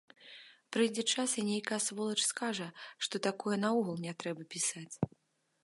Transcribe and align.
Прыйдзе 0.75 1.03
час 1.13 1.29
і 1.41 1.43
нейкая 1.49 1.79
сволач 1.89 2.17
скажа, 2.31 2.67
што 3.03 3.13
пра 3.21 3.25
такое 3.29 3.57
наогул 3.67 3.95
не 4.07 4.13
трэба 4.25 4.41
пісаць. 4.55 4.95